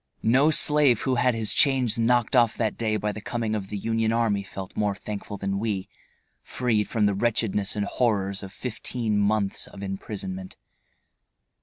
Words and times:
No 0.23 0.49
slave 0.49 1.01
who 1.01 1.13
had 1.13 1.35
his 1.35 1.53
chains 1.53 1.99
knocked 1.99 2.35
off 2.35 2.55
that 2.57 2.75
day 2.75 2.97
by 2.97 3.11
the 3.11 3.21
coming 3.21 3.53
of 3.53 3.67
the 3.69 3.77
Union 3.77 4.11
army 4.11 4.41
felt 4.41 4.75
more 4.75 4.95
thankful 4.95 5.37
than 5.37 5.59
we, 5.59 5.87
freed 6.41 6.87
from 6.89 7.05
the 7.05 7.13
wretchedness 7.13 7.75
and 7.75 7.85
horrors 7.85 8.41
of 8.41 8.51
fifteen 8.51 9.19
months 9.19 9.67
of 9.67 9.83
imprisonment. 9.83 10.55